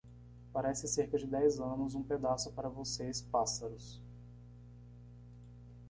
[0.51, 4.01] Parece cerca de dez anos um pedaço para vocês pássaros.